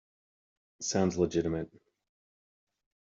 Sounds 0.79 1.15
legitimate. 1.19 1.69